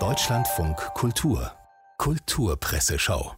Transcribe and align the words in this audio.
Deutschlandfunk 0.00 0.76
Kultur 0.94 1.52
Kulturpresseschau 1.98 3.36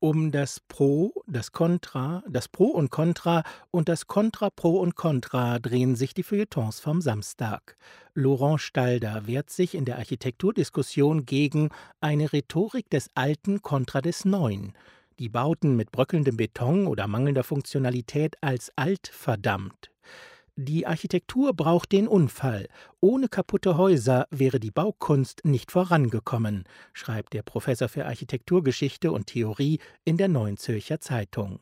um 0.00 0.30
das 0.30 0.60
Pro, 0.60 1.24
das 1.26 1.52
Contra, 1.52 2.22
das 2.28 2.48
Pro 2.48 2.66
und 2.66 2.90
Contra 2.90 3.42
und 3.70 3.88
das 3.88 4.06
Contra 4.06 4.50
Pro 4.50 4.78
und 4.80 4.96
Contra 4.96 5.58
drehen 5.58 5.96
sich 5.96 6.12
die 6.12 6.22
Feuilletons 6.22 6.80
vom 6.80 7.00
Samstag. 7.00 7.78
Laurent 8.12 8.60
Stalder 8.60 9.26
wehrt 9.26 9.48
sich 9.48 9.74
in 9.74 9.86
der 9.86 9.96
Architekturdiskussion 9.96 11.24
gegen 11.24 11.70
eine 12.02 12.34
Rhetorik 12.34 12.90
des 12.90 13.08
Alten 13.14 13.62
kontra 13.62 14.02
des 14.02 14.26
Neuen, 14.26 14.74
die 15.18 15.30
Bauten 15.30 15.76
mit 15.76 15.90
bröckelndem 15.90 16.36
Beton 16.36 16.86
oder 16.86 17.06
mangelnder 17.06 17.44
Funktionalität 17.44 18.36
als 18.42 18.72
alt 18.76 19.08
verdammt. 19.08 19.90
Die 20.62 20.86
Architektur 20.86 21.54
braucht 21.54 21.90
den 21.90 22.06
Unfall. 22.06 22.68
Ohne 23.00 23.28
kaputte 23.28 23.78
Häuser 23.78 24.26
wäre 24.30 24.60
die 24.60 24.70
Baukunst 24.70 25.40
nicht 25.42 25.72
vorangekommen, 25.72 26.64
schreibt 26.92 27.32
der 27.32 27.40
Professor 27.40 27.88
für 27.88 28.04
Architekturgeschichte 28.04 29.10
und 29.10 29.28
Theorie 29.28 29.78
in 30.04 30.18
der 30.18 30.28
Neuen 30.28 30.58
Zürcher 30.58 31.00
Zeitung. 31.00 31.60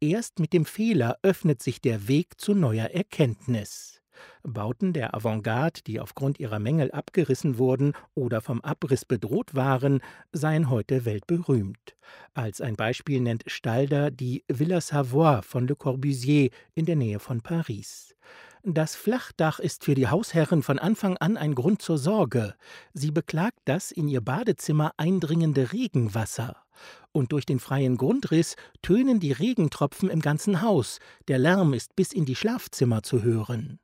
Erst 0.00 0.38
mit 0.38 0.54
dem 0.54 0.64
Fehler 0.64 1.18
öffnet 1.20 1.62
sich 1.62 1.82
der 1.82 2.08
Weg 2.08 2.40
zu 2.40 2.54
neuer 2.54 2.86
Erkenntnis. 2.86 4.00
Bauten 4.42 4.92
der 4.92 5.14
Avantgarde, 5.14 5.80
die 5.86 6.00
aufgrund 6.00 6.38
ihrer 6.38 6.58
Mängel 6.58 6.90
abgerissen 6.90 7.58
wurden 7.58 7.92
oder 8.14 8.40
vom 8.40 8.60
Abriss 8.60 9.04
bedroht 9.04 9.54
waren, 9.54 10.00
seien 10.32 10.70
heute 10.70 11.04
weltberühmt. 11.04 11.96
Als 12.34 12.60
ein 12.60 12.76
Beispiel 12.76 13.20
nennt 13.20 13.44
Stalder 13.46 14.10
die 14.10 14.44
Villa 14.48 14.80
Savoy 14.80 15.42
von 15.42 15.66
Le 15.66 15.76
Corbusier 15.76 16.50
in 16.74 16.86
der 16.86 16.96
Nähe 16.96 17.18
von 17.18 17.40
Paris. 17.40 18.14
Das 18.64 18.96
Flachdach 18.96 19.60
ist 19.60 19.84
für 19.84 19.94
die 19.94 20.08
Hausherren 20.08 20.62
von 20.62 20.78
Anfang 20.78 21.16
an 21.16 21.36
ein 21.36 21.54
Grund 21.54 21.80
zur 21.80 21.96
Sorge. 21.96 22.54
Sie 22.92 23.12
beklagt 23.12 23.60
das 23.64 23.92
in 23.92 24.08
ihr 24.08 24.20
Badezimmer 24.20 24.92
eindringende 24.96 25.72
Regenwasser. 25.72 26.56
Und 27.12 27.32
durch 27.32 27.46
den 27.46 27.60
freien 27.60 27.96
Grundriss 27.96 28.56
tönen 28.82 29.20
die 29.20 29.32
Regentropfen 29.32 30.10
im 30.10 30.20
ganzen 30.20 30.60
Haus. 30.60 30.98
Der 31.28 31.38
Lärm 31.38 31.72
ist 31.72 31.96
bis 31.96 32.12
in 32.12 32.24
die 32.24 32.36
Schlafzimmer 32.36 33.02
zu 33.02 33.22
hören. 33.22 33.78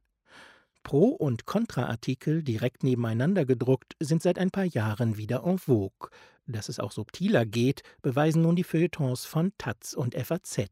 Pro- 0.85 1.09
und 1.09 1.47
Kontraartikel 1.47 2.45
direkt 2.45 2.85
nebeneinander 2.85 3.45
gedruckt 3.45 3.97
sind 3.99 4.23
seit 4.23 4.39
ein 4.39 4.53
paar 4.53 4.67
Jahren 4.67 5.17
wieder 5.17 5.43
en 5.45 5.59
vogue. 5.59 6.11
Dass 6.47 6.69
es 6.69 6.79
auch 6.79 6.93
subtiler 6.93 7.47
geht, 7.47 7.83
beweisen 8.03 8.43
nun 8.43 8.55
die 8.55 8.65
Feuilletons 8.65 9.25
von 9.25 9.53
Taz 9.59 9.95
und 9.95 10.15
FAZ. 10.15 10.69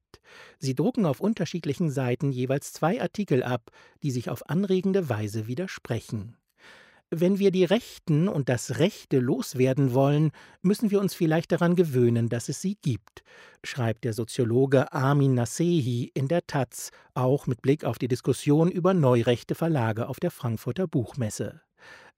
Sie 0.58 0.74
drucken 0.74 1.06
auf 1.06 1.20
unterschiedlichen 1.20 1.90
Seiten 1.90 2.30
jeweils 2.30 2.72
zwei 2.72 3.00
Artikel 3.00 3.42
ab, 3.42 3.70
die 4.02 4.10
sich 4.10 4.28
auf 4.28 4.48
anregende 4.48 5.08
Weise 5.08 5.46
widersprechen. 5.46 6.36
Wenn 7.14 7.38
wir 7.38 7.50
die 7.50 7.64
Rechten 7.64 8.26
und 8.26 8.48
das 8.48 8.78
Rechte 8.78 9.18
loswerden 9.18 9.92
wollen, 9.92 10.30
müssen 10.62 10.90
wir 10.90 10.98
uns 10.98 11.12
vielleicht 11.12 11.52
daran 11.52 11.76
gewöhnen, 11.76 12.30
dass 12.30 12.48
es 12.48 12.62
sie 12.62 12.78
gibt, 12.80 13.22
schreibt 13.62 14.04
der 14.04 14.14
Soziologe 14.14 14.94
Armin 14.94 15.34
Nasehi 15.34 16.10
in 16.14 16.26
der 16.26 16.46
Taz, 16.46 16.90
auch 17.12 17.46
mit 17.46 17.60
Blick 17.60 17.84
auf 17.84 17.98
die 17.98 18.08
Diskussion 18.08 18.70
über 18.70 18.94
neurechte 18.94 19.54
Verlage 19.54 20.08
auf 20.08 20.20
der 20.20 20.30
Frankfurter 20.30 20.88
Buchmesse. 20.88 21.60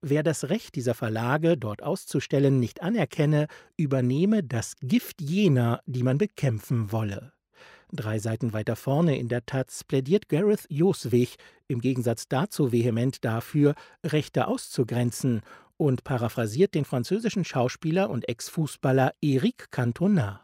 Wer 0.00 0.22
das 0.22 0.48
Recht 0.48 0.76
dieser 0.76 0.94
Verlage, 0.94 1.56
dort 1.56 1.82
auszustellen, 1.82 2.60
nicht 2.60 2.80
anerkenne, 2.80 3.48
übernehme 3.76 4.44
das 4.44 4.76
Gift 4.80 5.20
jener, 5.20 5.80
die 5.86 6.04
man 6.04 6.18
bekämpfen 6.18 6.92
wolle. 6.92 7.33
Drei 7.96 8.18
Seiten 8.18 8.52
weiter 8.52 8.74
vorne 8.74 9.16
in 9.16 9.28
der 9.28 9.46
Taz 9.46 9.84
plädiert 9.84 10.28
Gareth 10.28 10.66
Joswig 10.68 11.36
im 11.68 11.80
Gegensatz 11.80 12.26
dazu 12.26 12.72
vehement 12.72 13.24
dafür, 13.24 13.76
Rechte 14.02 14.48
auszugrenzen 14.48 15.42
und 15.76 16.02
paraphrasiert 16.02 16.74
den 16.74 16.84
französischen 16.84 17.44
Schauspieler 17.44 18.10
und 18.10 18.28
Ex-Fußballer 18.28 19.14
Eric 19.22 19.70
Cantona. 19.70 20.40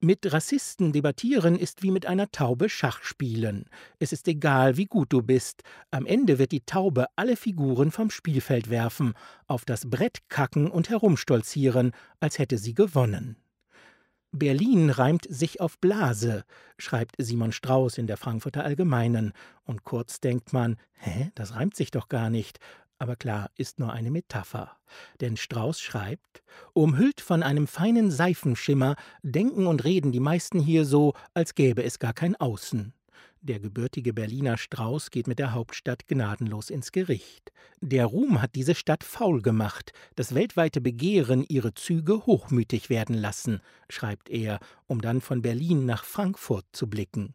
Mit 0.00 0.32
Rassisten 0.32 0.92
debattieren 0.92 1.56
ist 1.56 1.84
wie 1.84 1.92
mit 1.92 2.06
einer 2.06 2.32
Taube 2.32 2.68
Schach 2.68 3.04
spielen. 3.04 3.66
Es 4.00 4.12
ist 4.12 4.26
egal, 4.26 4.76
wie 4.76 4.86
gut 4.86 5.12
du 5.12 5.22
bist. 5.22 5.62
Am 5.92 6.06
Ende 6.06 6.40
wird 6.40 6.50
die 6.50 6.64
Taube 6.66 7.06
alle 7.14 7.36
Figuren 7.36 7.92
vom 7.92 8.10
Spielfeld 8.10 8.68
werfen, 8.68 9.14
auf 9.46 9.64
das 9.64 9.88
Brett 9.88 10.28
kacken 10.28 10.68
und 10.68 10.90
herumstolzieren, 10.90 11.92
als 12.18 12.40
hätte 12.40 12.58
sie 12.58 12.74
gewonnen. 12.74 13.36
Berlin 14.32 14.90
reimt 14.90 15.26
sich 15.28 15.60
auf 15.60 15.78
Blase, 15.78 16.44
schreibt 16.78 17.16
Simon 17.18 17.52
Strauß 17.52 17.98
in 17.98 18.06
der 18.06 18.16
Frankfurter 18.16 18.64
Allgemeinen. 18.64 19.32
Und 19.64 19.84
kurz 19.84 20.20
denkt 20.20 20.52
man, 20.52 20.76
hä, 20.92 21.30
das 21.34 21.54
reimt 21.54 21.74
sich 21.74 21.90
doch 21.90 22.08
gar 22.08 22.30
nicht. 22.30 22.58
Aber 22.98 23.16
klar, 23.16 23.50
ist 23.56 23.78
nur 23.80 23.92
eine 23.92 24.10
Metapher. 24.10 24.76
Denn 25.20 25.36
Strauß 25.36 25.80
schreibt, 25.80 26.42
umhüllt 26.74 27.20
von 27.20 27.42
einem 27.42 27.66
feinen 27.66 28.10
Seifenschimmer, 28.10 28.94
denken 29.22 29.66
und 29.66 29.84
reden 29.84 30.12
die 30.12 30.20
meisten 30.20 30.60
hier 30.60 30.84
so, 30.84 31.14
als 31.34 31.54
gäbe 31.54 31.82
es 31.82 31.98
gar 31.98 32.12
kein 32.12 32.36
Außen. 32.36 32.92
Der 33.42 33.58
gebürtige 33.58 34.12
Berliner 34.12 34.58
Strauß 34.58 35.10
geht 35.10 35.26
mit 35.26 35.38
der 35.38 35.54
Hauptstadt 35.54 36.06
gnadenlos 36.06 36.68
ins 36.68 36.92
Gericht. 36.92 37.52
Der 37.80 38.04
Ruhm 38.04 38.42
hat 38.42 38.54
diese 38.54 38.74
Stadt 38.74 39.02
faul 39.02 39.40
gemacht, 39.40 39.94
das 40.14 40.34
weltweite 40.34 40.82
Begehren 40.82 41.46
ihre 41.48 41.72
Züge 41.72 42.26
hochmütig 42.26 42.90
werden 42.90 43.14
lassen, 43.14 43.62
schreibt 43.88 44.28
er, 44.28 44.60
um 44.86 45.00
dann 45.00 45.22
von 45.22 45.40
Berlin 45.40 45.86
nach 45.86 46.04
Frankfurt 46.04 46.66
zu 46.72 46.86
blicken. 46.86 47.32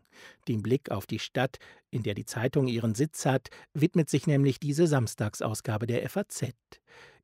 Dem 0.47 0.61
Blick 0.61 0.91
auf 0.91 1.07
die 1.07 1.17
Stadt, 1.17 1.57
in 1.89 2.03
der 2.03 2.13
die 2.13 2.25
Zeitung 2.25 2.67
ihren 2.67 2.93
Sitz 2.93 3.25
hat, 3.25 3.49
widmet 3.73 4.07
sich 4.07 4.27
nämlich 4.27 4.59
diese 4.59 4.85
Samstagsausgabe 4.85 5.87
der 5.87 6.07
FAZ. 6.07 6.51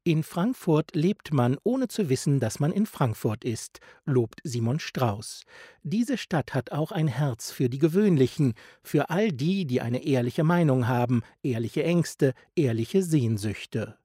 In 0.04 0.24
Frankfurt 0.24 0.96
lebt 0.96 1.32
man, 1.32 1.58
ohne 1.64 1.88
zu 1.88 2.10
wissen, 2.10 2.40
dass 2.40 2.60
man 2.60 2.72
in 2.72 2.88
Frankfurt 2.88 3.44
ist, 3.44 3.80
lobt 4.04 4.40
Simon 4.44 4.80
Strauß. 4.80 5.44
Diese 5.84 6.18
Stadt 6.18 6.56
hat 6.56 6.72
auch 6.72 6.92
ein 6.92 7.08
Herz 7.08 7.52
für 7.52 7.70
die 7.70 7.78
Gewöhnlichen, 7.78 8.56
für 8.82 9.12
all 9.12 9.32
die, 9.32 9.66
die 9.66 9.80
eine 9.80 10.04
ehrliche 10.04 10.44
Meinung 10.44 10.88
haben, 10.88 11.22
ehrliche 11.44 11.84
Ängste, 11.84 12.34
ehrliche 12.56 13.04
Sehnsüchte. 13.04 13.96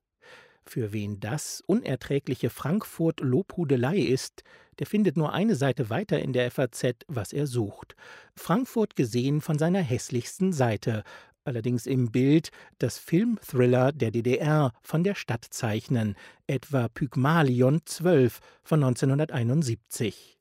Für 0.66 0.92
wen 0.92 1.18
das 1.18 1.62
unerträgliche 1.66 2.50
Frankfurt 2.50 3.20
Lobhudelei 3.20 3.96
ist, 3.96 4.42
der 4.78 4.86
findet 4.86 5.16
nur 5.16 5.32
eine 5.32 5.56
Seite 5.56 5.88
weiter 5.88 6.20
in 6.20 6.34
der 6.34 6.50
FAZ, 6.50 7.06
was 7.08 7.32
er 7.32 7.46
sucht. 7.46 7.96
Frankfurt 8.34 8.96
gesehen 8.96 9.40
von 9.40 9.58
seiner 9.58 9.80
hässlichsten 9.80 10.52
Seite, 10.52 11.04
allerdings 11.46 11.86
im 11.86 12.10
Bild, 12.10 12.50
das 12.78 12.98
Filmthriller 12.98 13.92
der 13.92 14.10
DDR 14.10 14.72
von 14.82 15.04
der 15.04 15.14
Stadt 15.14 15.44
zeichnen, 15.48 16.14
etwa 16.46 16.88
Pygmalion 16.88 17.80
12 17.84 18.40
von 18.62 18.82
1971. 18.82 20.38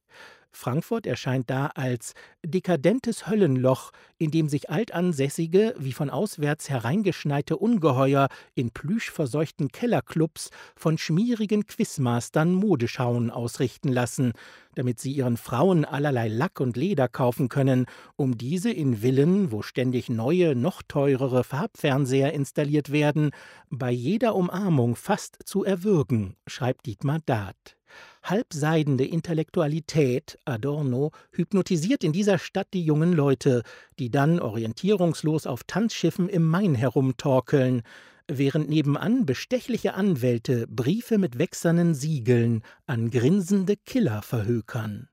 Frankfurt 0.56 1.06
erscheint 1.06 1.50
da 1.50 1.68
als 1.68 2.14
dekadentes 2.46 3.28
Höllenloch, 3.28 3.92
in 4.18 4.32
dem 4.32 4.50
sich 4.50 4.70
altansässige, 4.70 5.76
wie 5.78 5.92
von 5.92 6.10
auswärts 6.10 6.70
hereingeschneite 6.70 7.58
Ungeheuer 7.58 8.30
in 8.54 8.72
plüschverseuchten 8.72 9.70
Kellerclubs 9.70 10.50
von 10.76 10.98
schmierigen 10.98 11.66
Quizmastern 11.66 12.54
Modeschauen 12.54 13.32
ausrichten 13.32 13.90
lassen, 13.90 14.34
damit 14.76 15.00
sie 15.00 15.12
ihren 15.12 15.38
Frauen 15.38 15.86
allerlei 15.86 16.28
Lack 16.28 16.60
und 16.60 16.78
Leder 16.78 17.08
kaufen 17.08 17.50
können, 17.50 17.86
um 18.16 18.38
diese 18.38 18.72
in 18.72 19.02
Villen, 19.02 19.52
wo 19.52 19.62
ständig 19.62 20.10
neue, 20.10 20.56
noch 20.56 20.82
teurere 20.82 21.44
Farbfernseher 21.44 22.34
installiert 22.34 22.92
werden, 22.92 23.32
bei 23.70 23.92
jeder 23.92 24.36
Umarmung 24.36 24.96
fast 24.96 25.38
zu 25.46 25.64
erwürgen, 25.64 26.36
schreibt 26.48 26.86
Dietmar 26.86 27.20
Dahth. 27.26 27.78
Halbseidende 28.24 29.06
Intellektualität, 29.06 30.38
Adorno, 30.46 31.12
hypnotisiert 31.32 32.04
in 32.04 32.14
dieser 32.14 32.38
Stadt 32.38 32.68
die 32.74 32.84
jungen 32.84 33.14
Leute, 33.14 33.64
die 34.00 34.10
dann 34.10 34.40
orientierungslos 34.40 35.48
auf 35.48 35.64
Tanzschiffen 35.64 36.30
im 36.30 36.44
Main 36.44 36.76
herumtorkeln, 36.76 37.84
während 38.28 38.70
nebenan 38.70 39.26
bestechliche 39.26 39.94
Anwälte 39.94 40.68
Briefe 40.68 41.18
mit 41.18 41.38
wächsernen 41.38 41.94
Siegeln 41.94 42.64
an 42.88 43.12
grinsende 43.12 43.76
Killer 43.78 44.22
verhökern. 44.22 45.10